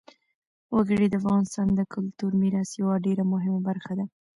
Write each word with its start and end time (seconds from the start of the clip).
وګړي 0.75 1.07
د 1.09 1.15
افغانستان 1.21 1.67
د 1.73 1.81
کلتوري 1.93 2.37
میراث 2.41 2.69
یوه 2.81 2.95
ډېره 3.05 3.23
مهمه 3.33 3.59
برخه 3.67 3.93
ده. 3.99 4.05